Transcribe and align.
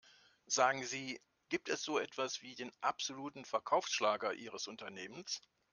Sagen 0.47 0.83
Sie, 0.83 1.21
gibt 1.49 1.69
es 1.69 1.83
so 1.83 1.99
etwas 1.99 2.41
wie 2.41 2.55
den 2.55 2.71
absoluten 2.81 3.45
Verkaufsschlager 3.45 4.33
ihres 4.33 4.67
Unternehmens? 4.67 5.43